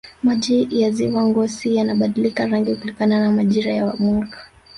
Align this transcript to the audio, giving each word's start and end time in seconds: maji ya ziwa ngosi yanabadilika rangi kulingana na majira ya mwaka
maji 0.23 0.67
ya 0.71 0.91
ziwa 0.91 1.23
ngosi 1.27 1.75
yanabadilika 1.75 2.45
rangi 2.45 2.75
kulingana 2.75 3.19
na 3.19 3.31
majira 3.31 3.71
ya 3.73 3.93
mwaka 3.99 4.37